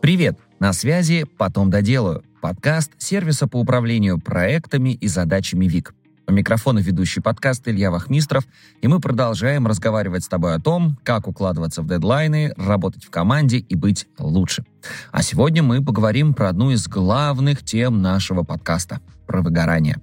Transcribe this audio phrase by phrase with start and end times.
[0.00, 0.38] Привет!
[0.60, 5.94] На связи «Потом доделаю»— подкаст сервиса по управлению проектами и задачами ВИК.
[6.26, 8.46] У микрофона ведущий подкаст Илья Вахмистров,
[8.80, 13.58] и мы продолжаем разговаривать с тобой о том, как укладываться в дедлайны, работать в команде
[13.58, 14.64] и быть лучше.
[15.12, 19.98] А сегодня мы поговорим про одну из главных тем нашего подкаста— про выгорание.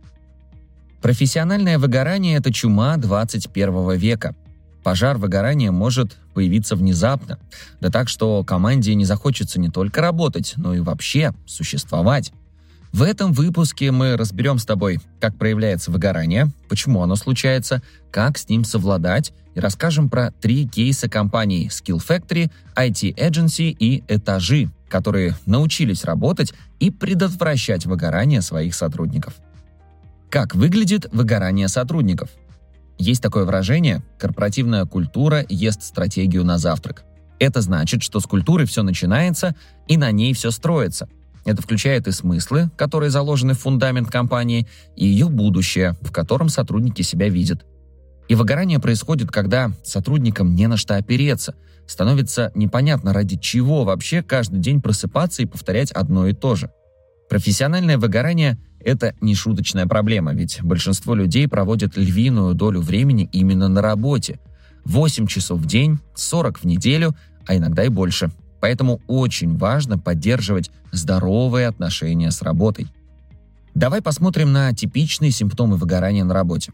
[1.02, 4.36] Профессиональное выгорание— это чума 21 века—
[4.88, 7.40] Пожар выгорания может появиться внезапно,
[7.82, 12.32] да так, что команде не захочется не только работать, но и вообще существовать.
[12.94, 18.48] В этом выпуске мы разберем с тобой, как проявляется выгорание, почему оно случается, как с
[18.50, 25.36] ним совладать, и расскажем про три кейса компаний Skill Factory, IT Agency и Этажи, которые
[25.48, 29.34] научились работать и предотвращать выгорание своих сотрудников.
[30.30, 32.30] Как выглядит выгорание сотрудников–
[32.98, 37.04] есть такое выражение «корпоративная культура ест стратегию на завтрак».
[37.40, 39.56] Это значит, что с культуры все начинается
[39.88, 41.08] и на ней все строится.
[41.46, 47.04] Это включает и смыслы, которые заложены в фундамент компании, и ее будущее, в котором сотрудники
[47.04, 47.66] себя видят.
[48.28, 51.56] И выгорание происходит, когда сотрудникам не на что опереться.
[51.86, 56.70] Становится непонятно, ради чего вообще каждый день просыпаться и повторять одно и то же.
[57.30, 63.82] Профессиональное выгорание это не шуточная проблема, ведь большинство людей проводят львиную долю времени именно на
[63.82, 64.40] работе.
[64.86, 67.14] 8 часов в день, 40 в неделю,
[67.46, 68.32] а иногда и больше.
[68.62, 72.88] Поэтому очень важно поддерживать здоровые отношения с работой.
[73.76, 76.72] Давай посмотрим на типичные симптомы выгорания на работе.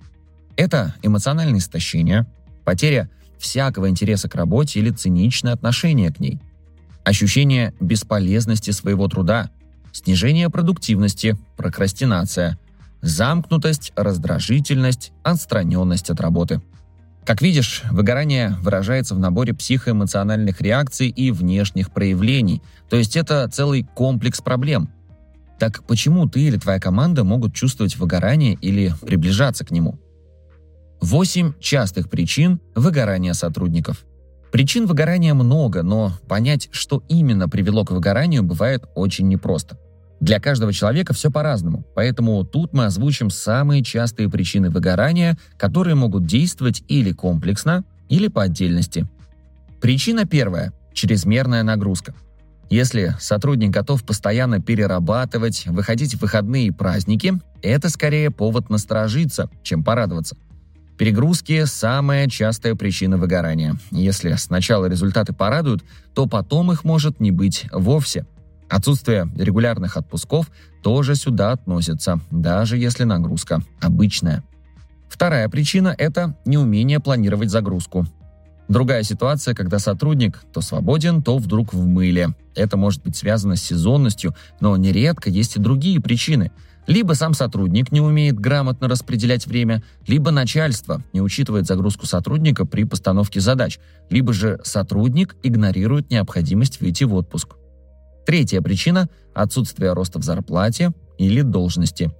[0.55, 2.27] Это эмоциональное истощение,
[2.63, 6.39] потеря всякого интереса к работе или циничное отношение к ней,
[7.03, 9.49] ощущение бесполезности своего труда–
[9.93, 12.59] снижение продуктивности, прокрастинация,
[13.01, 16.61] замкнутость, раздражительность, отстраненность от работы.
[17.25, 23.83] Как видишь, выгорание выражается в наборе психоэмоциональных реакций и внешних проявлений, то есть это целый
[23.95, 24.89] комплекс проблем.
[25.57, 29.97] Так почему ты или твоя команда могут чувствовать выгорание или приближаться к нему?
[30.99, 34.05] Восемь частых причин выгорания сотрудников–
[34.53, 39.79] Причин выгорания много, но понять, что именно привело к выгоранию, бывает очень непросто.
[40.19, 46.27] Для каждого человека все по-разному, поэтому тут мы озвучим самые частые причины выгорания, которые могут
[46.27, 49.07] действовать или комплексно, или по отдельности.
[49.81, 52.13] Причина первая– чрезмерная нагрузка.
[52.69, 59.83] Если сотрудник готов постоянно перерабатывать, выходить в выходные и праздники, это скорее повод насторожиться, чем
[59.83, 60.37] порадоваться–
[60.97, 63.77] Перегрузки– самая частая причина выгорания.
[63.89, 65.83] Если сначала результаты порадуют,
[66.13, 68.27] то потом их может не быть вовсе.
[68.69, 70.51] Отсутствие регулярных отпусков
[70.83, 74.43] тоже сюда относится, даже если нагрузка обычная.
[75.09, 78.05] Вторая причина– это неумение планировать загрузку.
[78.67, 82.35] Другая ситуация, когда сотрудник то свободен, то вдруг в мыле.
[82.55, 86.51] Это может быть связано с сезонностью, но нередко есть и другие причины–
[86.87, 92.83] либо сам сотрудник не умеет грамотно распределять время, либо начальство не учитывает загрузку сотрудника при
[92.83, 93.79] постановке задач,
[94.09, 97.55] либо же сотрудник игнорирует необходимость выйти в отпуск.
[98.25, 102.11] Третья причина– отсутствие роста в зарплате или должности.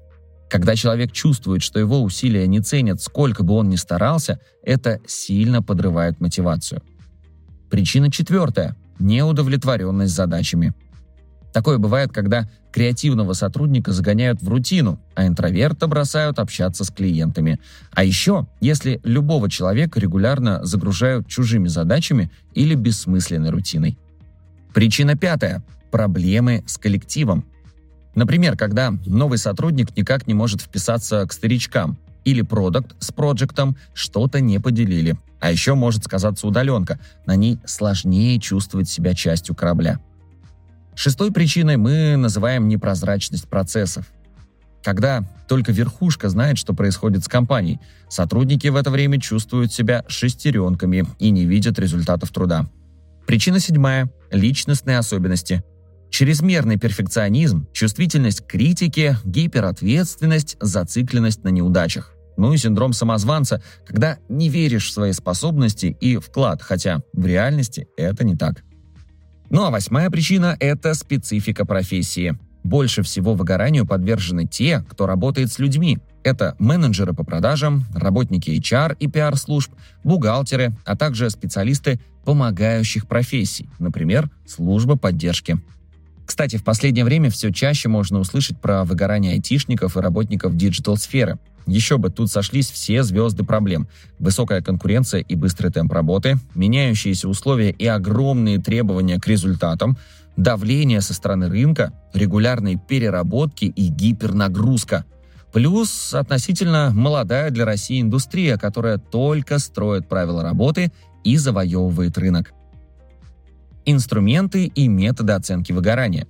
[0.50, 5.64] Когда человек чувствует, что его усилия не ценят, сколько бы он ни старался, это сильно
[5.64, 6.82] подрывает мотивацию.
[7.70, 10.74] Причина четвертая– неудовлетворенность задачами.
[11.54, 17.60] Такое бывает, когда креативного сотрудника загоняют в рутину, а интроверта бросают общаться с клиентами.
[17.92, 24.00] А еще, если любого человека регулярно загружают чужими задачами или бессмысленной рутиной.
[24.74, 27.46] Причина пятая– проблемы с коллективом.
[28.16, 34.40] Например, когда новый сотрудник никак не может вписаться к старичкам, или продукт с проектом что-то
[34.40, 35.18] не поделили.
[35.40, 40.00] А еще может сказаться удаленка, на ней сложнее чувствовать себя частью корабля.
[40.96, 44.06] Шестой причиной мы называем непрозрачность процессов.
[44.84, 51.06] Когда только верхушка знает, что происходит с компанией, сотрудники в это время чувствуют себя шестеренками
[51.20, 52.68] и не видят результатов труда.
[53.26, 55.64] Причина седьмая– личностные особенности.
[56.10, 62.12] Чрезмерный перфекционизм, чувствительность к критике, гиперответственность, зацикленность на неудачах.
[62.36, 67.88] Ну и синдром самозванца, когда не веришь в свои способности и вклад, хотя в реальности
[67.98, 68.64] это не так.
[69.54, 72.36] Ну а восьмая причина– это специфика профессии.
[72.64, 76.00] Больше всего выгоранию подвержены те, кто работает с людьми.
[76.24, 79.72] Это менеджеры по продажам, работники HR и PR-служб,
[80.04, 85.60] бухгалтеры, а также специалисты помогающих профессий, например, служба поддержки.
[86.26, 91.38] Кстати, в последнее время все чаще можно услышать про выгорание айтишников и работников digital-сферы.
[91.66, 93.88] Еще бы, тут сошлись все звезды проблем.
[94.20, 99.98] Высокая конкуренция и быстрый темп работы, меняющиеся условия и огромные требования к результатам,
[100.36, 105.06] давление со стороны рынка, регулярные переработки и гипернагрузка.
[105.54, 110.92] Плюс относительно молодая для России индустрия, которая только строит правила работы
[111.24, 112.54] и завоевывает рынок.
[113.86, 116.28] Инструменты и методы оценки выгорания.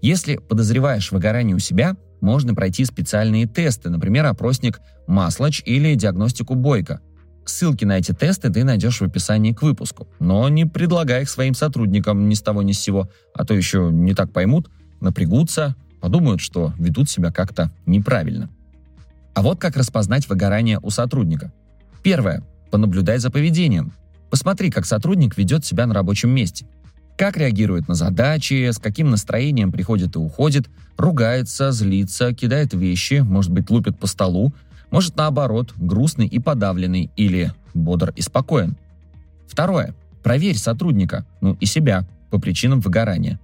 [0.00, 7.00] Если подозреваешь выгорание у себя, можно пройти специальные тесты, например, опросник Маслач или диагностику Бойко.
[7.44, 10.08] Ссылки на эти тесты ты найдешь в описании к выпуску.
[10.18, 13.90] Но не предлагай их своим сотрудникам ни с того ни с сего, а то еще
[13.92, 14.70] не так поймут,
[15.00, 18.50] напрягутся, подумают, что ведут себя как-то неправильно.
[19.34, 21.52] А вот как распознать выгорание у сотрудника.
[22.02, 22.42] Первое.
[22.70, 23.92] Понаблюдай за поведением.
[24.30, 26.66] Посмотри, как сотрудник ведет себя на рабочем месте.
[27.16, 30.68] Как реагирует на задачи, с каким настроением приходит и уходит,
[30.98, 34.52] ругается, злится, кидает вещи, может быть, лупит по столу,
[34.90, 38.76] может, наоборот, грустный и подавленный или бодр и спокоен.
[39.48, 39.94] Второе.
[40.22, 43.40] Проверь сотрудника, ну и себя, по причинам выгорания.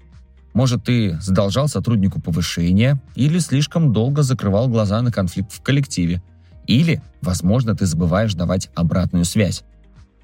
[0.53, 6.23] Может, ты задолжал сотруднику повышение или слишком долго закрывал глаза на конфликт в коллективе.
[6.67, 9.65] Или, возможно, ты забываешь давать обратную связь.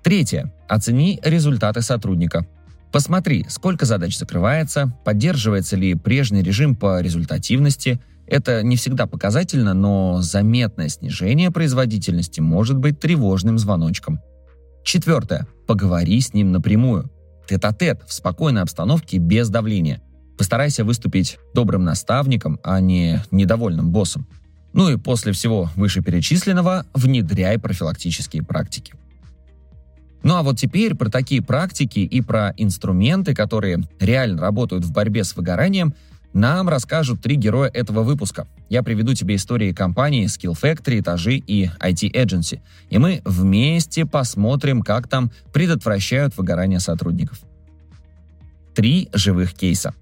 [0.02, 0.52] Третье.
[0.68, 2.46] Оцени результаты сотрудника.
[2.92, 8.00] Посмотри, сколько задач закрывается, поддерживается ли прежний режим по результативности.
[8.26, 14.20] Это не всегда показательно, но заметное снижение производительности может быть тревожным звоночком.
[14.84, 15.46] Четвертое.
[15.66, 17.10] Поговори с ним напрямую.
[17.48, 20.02] Тет-а-тет, в спокойной обстановке, без давления.
[20.38, 24.26] Постарайся выступить добрым наставником, а не недовольным боссом.
[24.72, 28.94] Ну и после всего вышеперечисленного внедряй профилактические практики.
[30.22, 35.24] Ну а вот теперь про такие практики и про инструменты, которые реально работают в борьбе
[35.24, 35.94] с выгоранием,
[36.32, 38.46] нам расскажут три героя этого выпуска.
[38.68, 42.60] Я приведу тебе истории компаний Skill Factory, Этажи и IT Agency.
[42.90, 47.40] И мы вместе посмотрим, как там предотвращают выгорание сотрудников.
[48.74, 49.94] Три живых кейса.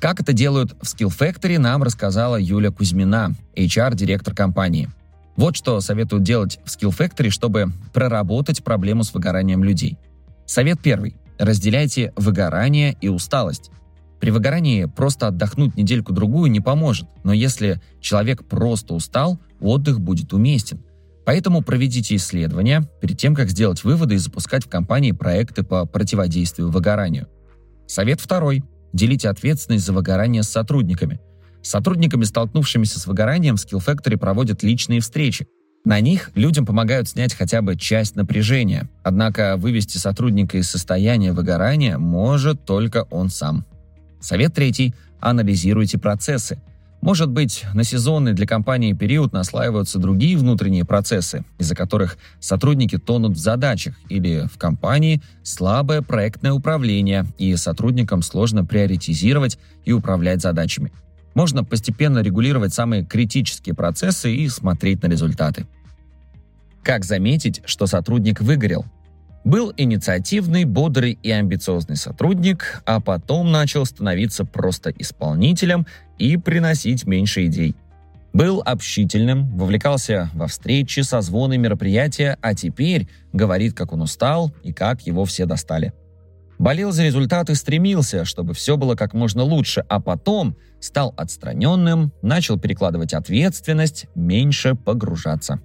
[0.00, 4.88] Как это делают в Skill Factory, нам рассказала Юля Кузьмина, HR-директор компании.
[5.36, 9.98] Вот что советуют делать в Skill Factory, чтобы проработать проблему с выгоранием людей.
[10.46, 11.16] Совет первый.
[11.38, 13.70] Разделяйте выгорание и усталость.
[14.20, 20.82] При выгорании просто отдохнуть недельку-другую не поможет, но если человек просто устал, отдых будет уместен.
[21.26, 26.70] Поэтому проведите исследования перед тем, как сделать выводы и запускать в компании проекты по противодействию
[26.70, 27.28] выгоранию.
[27.86, 28.64] Совет второй.
[28.92, 31.20] Делите ответственность за выгорание с сотрудниками.
[31.66, 35.48] С сотрудниками, столкнувшимися с выгоранием, в Skill Factory проводят личные встречи.
[35.84, 38.88] На них людям помогают снять хотя бы часть напряжения.
[39.02, 43.64] Однако вывести сотрудника из состояния выгорания может только он сам.
[44.20, 44.94] Совет третий.
[45.18, 46.62] Анализируйте процессы.
[47.00, 53.32] Может быть, на сезонный для компании период наслаиваются другие внутренние процессы, из-за которых сотрудники тонут
[53.32, 60.92] в задачах, или в компании слабое проектное управление, и сотрудникам сложно приоритизировать и управлять задачами–
[61.36, 65.66] можно постепенно регулировать самые критические процессы и смотреть на результаты.
[66.82, 68.86] Как заметить, что сотрудник выгорел?
[69.44, 75.86] Был инициативный, бодрый и амбициозный сотрудник, а потом начал становиться просто исполнителем
[76.18, 77.76] и приносить меньше идей.
[78.32, 85.02] Был общительным, вовлекался во встречи, созвоны, мероприятия, а теперь говорит, как он устал и как
[85.02, 85.92] его все достали.
[86.58, 92.58] Болел за результаты, стремился, чтобы все было как можно лучше, а потом стал отстраненным, начал
[92.58, 95.60] перекладывать ответственность, меньше погружаться.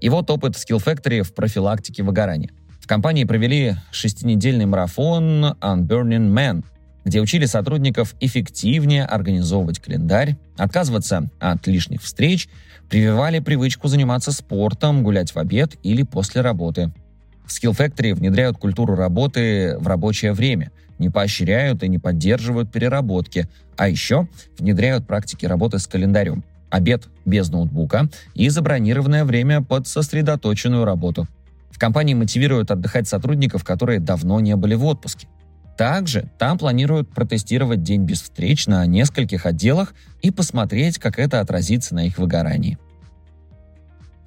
[0.00, 2.50] И вот опыт Skill Factory в профилактике выгорания.
[2.80, 6.62] В компании провели шестинедельный марафон Unburning Man,
[7.06, 12.48] где учили сотрудников эффективнее организовывать календарь, отказываться от лишних встреч,
[12.90, 16.92] прививали привычку заниматься спортом, гулять в обед или после работы–
[17.46, 23.48] в Skill Factory внедряют культуру работы в рабочее время, не поощряют и не поддерживают переработки,
[23.76, 30.84] а еще внедряют практики работы с календарем, обед без ноутбука и забронированное время под сосредоточенную
[30.84, 31.26] работу.
[31.70, 35.28] В компании мотивируют отдыхать сотрудников, которые давно не были в отпуске.
[35.76, 41.94] Также там планируют протестировать день без встреч на нескольких отделах и посмотреть, как это отразится
[41.94, 42.78] на их выгорании.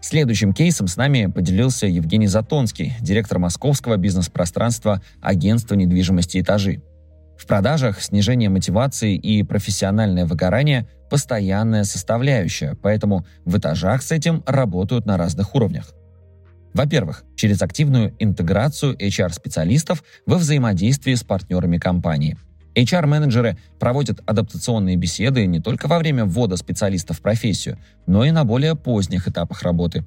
[0.02, 6.82] Следующим кейсом с нами поделился Евгений Затонский, директор московского бизнес-пространства агентства недвижимости «Этажи».
[7.38, 15.06] В продажах снижение мотивации и профессиональное выгорание– постоянная составляющая, поэтому в этажах с этим работают
[15.06, 15.94] на разных уровнях.
[16.74, 22.38] Во-первых, через активную интеграцию HR-специалистов во взаимодействии с партнерами компании.
[22.76, 28.44] HR-менеджеры проводят адаптационные беседы не только во время ввода специалистов в профессию, но и на
[28.44, 30.06] более поздних этапах работы.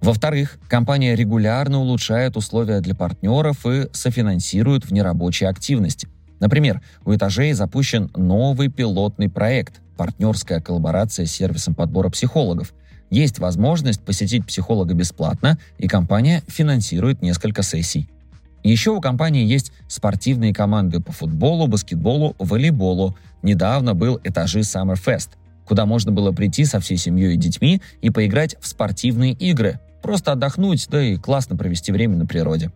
[0.00, 6.08] Во-вторых, компания регулярно улучшает условия для партнеров и софинансирует внерабочие активности.
[6.40, 12.72] Например, у этажей запущен новый пилотный проект– партнерская коллаборация с сервисом подбора психологов.
[13.10, 18.08] Есть возможность посетить психолога бесплатно, и компания финансирует несколько сессий.
[18.62, 23.16] Еще у компании есть спортивные команды по футболу, баскетболу, волейболу.
[23.42, 25.30] Недавно был этажи Summerfest,
[25.64, 29.80] куда можно было прийти со всей семьей и детьми и поиграть в спортивные игры.
[30.02, 32.70] Просто отдохнуть, да и классно провести время на природе.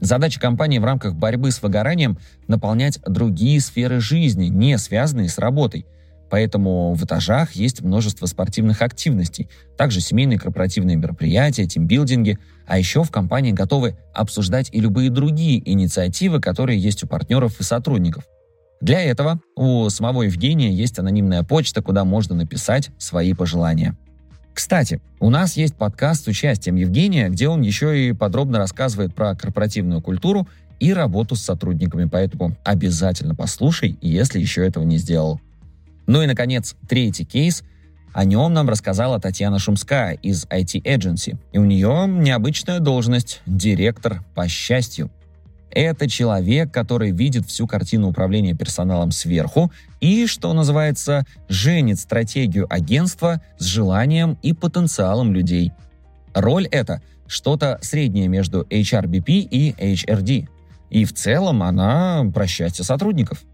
[0.00, 5.86] Задача компании в рамках борьбы с выгоранием– наполнять другие сферы жизни, не связанные с работой.
[6.34, 13.12] Поэтому в этажах есть множество спортивных активностей, также семейные корпоративные мероприятия, тимбилдинги, а еще в
[13.12, 18.24] компании готовы обсуждать и любые другие инициативы, которые есть у партнеров и сотрудников.
[18.80, 23.96] Для этого у самого Евгения есть анонимная почта, куда можно написать свои пожелания.
[24.54, 29.36] Кстати, у нас есть подкаст с участием Евгения, где он еще и подробно рассказывает про
[29.36, 30.48] корпоративную культуру
[30.80, 35.40] и работу с сотрудниками, поэтому обязательно послушай, если еще этого не сделал.
[36.06, 37.62] Ну и, наконец, третий кейс.
[38.12, 41.36] О нем нам рассказала Татьяна Шумская из IT Agency.
[41.52, 45.10] И у нее необычная должность– директор по счастью.
[45.70, 53.40] Это человек, который видит всю картину управления персоналом сверху и, что называется, женит стратегию агентства
[53.58, 55.72] с желанием и потенциалом людей.
[56.32, 60.46] Роль эта– что-то среднее между HRBP и HRD.
[60.90, 63.42] И в целом она про счастье сотрудников–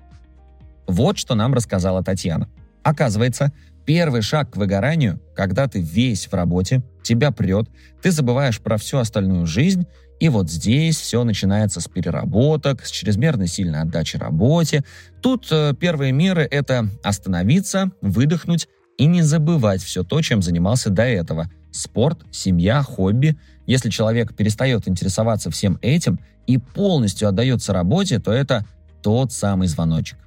[0.87, 2.49] вот что нам рассказала Татьяна.
[2.83, 3.53] Оказывается,
[3.85, 7.69] первый шаг к выгоранию, когда ты весь в работе, тебя прет,
[8.03, 9.87] ты забываешь про всю остальную жизнь,
[10.21, 14.85] и вот здесь все начинается с переработок, с чрезмерно сильной отдачи работе.
[15.23, 18.69] Тут э, первые меры— это остановиться, выдохнуть
[18.99, 21.51] и не забывать все то, чем занимался до этого.
[21.73, 23.39] Спорт, семья, хобби.
[23.67, 28.67] Если человек перестает интересоваться всем этим и полностью отдается работе, то это
[29.03, 30.19] тот самый звоночек.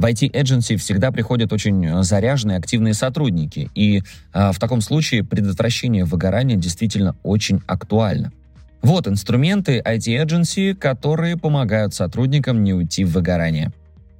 [0.00, 4.02] В IT-эдженси всегда приходят очень э, заряженные, активные сотрудники, и
[4.32, 8.32] а, в таком случае предотвращение выгорания действительно очень актуально.
[8.80, 13.72] Вот инструменты IT-эдженси, которые помогают сотрудникам не уйти в выгорание.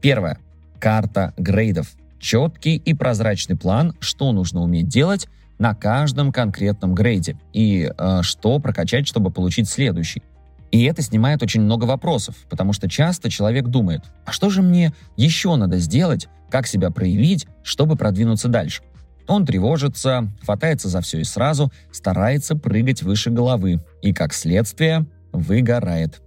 [0.03, 0.37] Первое.
[0.79, 1.87] Карта грейдов.
[2.19, 8.59] Четкий и прозрачный план, что нужно уметь делать на каждом конкретном грейде и э, что
[8.59, 10.23] прокачать, чтобы получить следующий.
[10.71, 14.93] И это снимает очень много вопросов, потому что часто человек думает, а что же мне
[15.17, 18.83] еще надо сделать, как себя проявить, чтобы продвинуться дальше?
[19.27, 26.21] Он тревожится, хватается за все и сразу, старается прыгать выше головы и, как следствие, выгорает.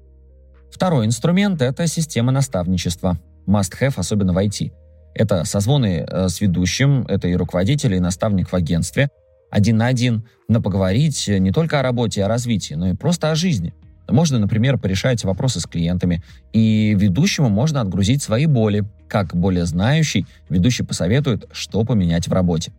[0.72, 3.20] Второй инструмент– это система наставничества.
[3.46, 4.72] Must-have, особенно в IT.
[5.16, 9.10] Это созвоны э, с ведущим, это и руководитель, и наставник в агентстве.
[9.52, 13.32] Один на один, но поговорить не только о работе и о развитии, но и просто
[13.32, 13.74] о жизни–
[14.10, 18.86] можно, например, порешать вопросы с клиентами, и ведущему можно отгрузить свои боли.
[19.08, 22.72] Как более знающий, ведущий посоветует, что поменять в работе.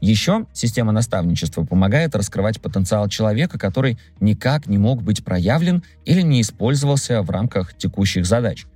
[0.00, 6.40] Еще система наставничества помогает раскрывать потенциал человека, который никак не мог быть проявлен или не
[6.40, 8.66] использовался в рамках текущих задач.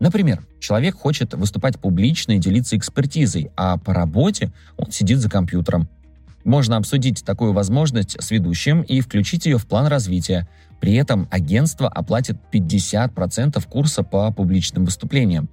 [0.00, 5.88] Например, человек хочет выступать публично и делиться экспертизой, а по работе он сидит за компьютером.
[6.44, 10.48] Можно обсудить такую возможность с ведущим и включить ее в план развития,
[10.80, 15.48] при этом агентство оплатит 50% курса по публичным выступлениям.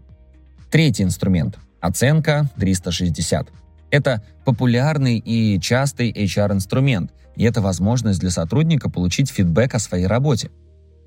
[0.72, 3.50] Третий инструмент– оценка 360.
[3.92, 10.50] Это популярный и частый HR-инструмент, и это возможность для сотрудника получить фидбэк о своей работе.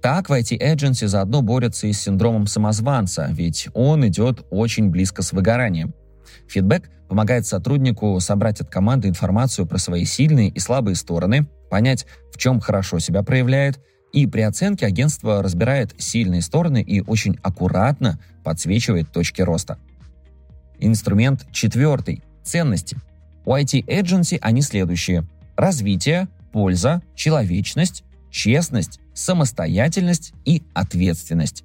[0.00, 5.33] Так в IT-эдженси заодно борются и с синдромом самозванца, ведь он идет очень близко с
[5.33, 5.95] выгоранием.
[6.49, 12.39] Фидбэк помогает сотруднику собрать от команды информацию про свои сильные и слабые стороны, понять, в
[12.39, 13.79] чем хорошо себя проявляет,
[14.12, 19.79] и при оценке агентство разбирает сильные стороны и очень аккуратно подсвечивает точки роста.
[20.79, 22.97] Инструмент четвертый– ценности.
[23.45, 25.25] У IT-эдженси они следующие.
[25.57, 31.64] Развитие, польза, человечность, честность, самостоятельность и ответственность.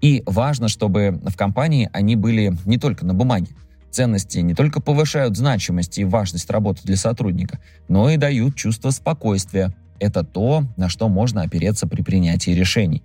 [0.00, 3.48] И важно, чтобы в компании они были не только на бумаге.
[3.90, 9.74] Ценности не только повышают значимость и важность работы для сотрудника, но и дают чувство спокойствия,
[9.98, 13.02] это то, на что можно опереться при принятии решений.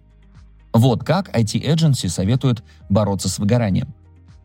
[0.74, 3.94] Вот как IT-эдженси советуют бороться с выгоранием.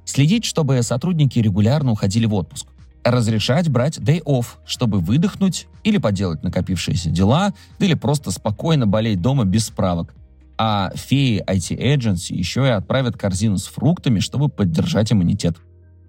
[0.05, 2.67] Следить, чтобы сотрудники регулярно уходили в отпуск.
[3.05, 9.45] Разрешать брать day off, чтобы выдохнуть или поделать накопившиеся дела, или просто спокойно болеть дома
[9.45, 10.15] без справок.
[10.57, 15.57] А феи IT Agency еще и отправят корзину с фруктами, чтобы поддержать иммунитет.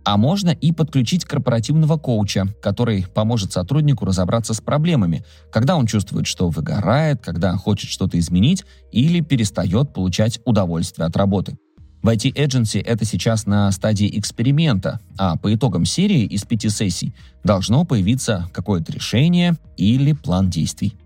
[0.06, 6.28] А можно и подключить корпоративного коуча, который поможет сотруднику разобраться с проблемами, когда он чувствует,
[6.28, 11.58] что выгорает, когда хочет что-то изменить или перестает получать удовольствие от работы.
[12.02, 17.16] В IT Agency это сейчас на стадии эксперимента, а по итогам серии из пяти сессий
[17.46, 20.98] должно появиться какое-то решение или план действий.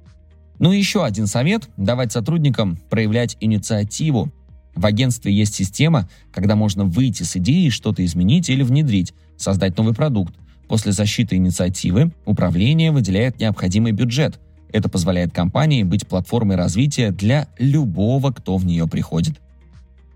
[0.58, 4.32] Ну и еще один совет– давать сотрудникам проявлять инициативу
[4.78, 9.94] в агентстве есть система, когда можно выйти с идеей что-то изменить или внедрить, создать новый
[9.94, 10.34] продукт.
[10.68, 14.40] После защиты инициативы управление выделяет необходимый бюджет.
[14.72, 19.40] Это позволяет компании быть платформой развития для любого, кто в нее приходит.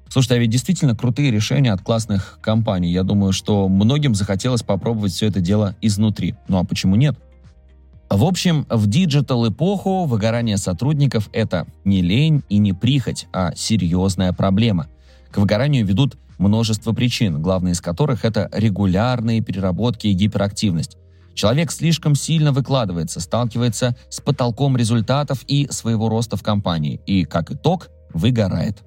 [0.09, 2.91] Слушайте, а ведь действительно крутые решения от классных компаний.
[2.91, 6.35] Я думаю, что многим захотелось попробовать все это дело изнутри.
[6.49, 7.17] Ну а почему нет?
[8.11, 14.87] В общем, в digital-эпоху выгорание сотрудников– это не лень и не прихоть, а серьезная проблема.
[15.31, 20.97] К выгоранию ведут множество причин, главные из которых– это регулярные переработки и гиперактивность.
[21.35, 27.49] Человек слишком сильно выкладывается, сталкивается с потолком результатов и своего роста в компании, и, как
[27.49, 28.83] итог, выгорает.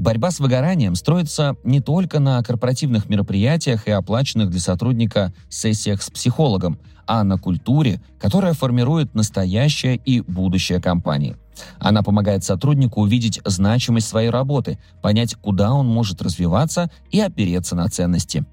[0.00, 6.08] Борьба с выгоранием строится не только на корпоративных мероприятиях и оплаченных для сотрудника сессиях с
[6.08, 11.36] психологом, а на культуре, которая формирует настоящее и будущее компании.
[11.78, 17.86] Она помогает сотруднику увидеть значимость своей работы, понять, куда он может развиваться и опереться на
[17.90, 18.46] ценности.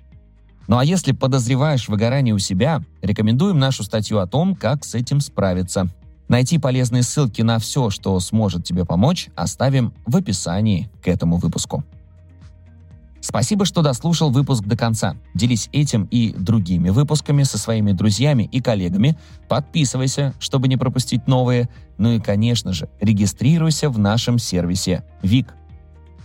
[0.67, 5.21] Ну а если подозреваешь выгорание у себя, рекомендуем нашу статью о том, как с этим
[5.21, 5.87] справиться.
[6.27, 11.83] Найти полезные ссылки на все, что сможет тебе помочь, оставим в описании к этому выпуску.
[13.21, 15.15] Спасибо, что дослушал выпуск до конца.
[15.33, 19.17] Делись этим и другими выпусками со своими друзьями и коллегами.
[19.49, 21.67] Подписывайся, чтобы не пропустить новые.
[21.97, 25.53] Ну и, конечно же, регистрируйся в нашем сервисе ВИК.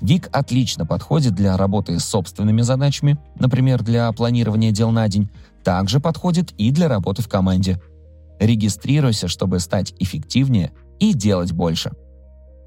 [0.00, 5.30] ВИК отлично подходит для работы с собственными задачами, например, для планирования дел на день.
[5.64, 7.80] Также подходит и для работы в команде.
[8.42, 11.92] Регистрируйся, чтобы стать эффективнее и делать больше.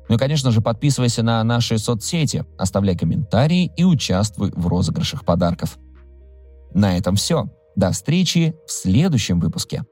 [0.07, 5.77] Ну и, конечно же, подписывайся на наши соцсети, оставляй комментарии и участвуй в розыгрышах подарков.
[6.73, 7.49] На этом все.
[7.75, 9.83] До встречи в следующем выпуске.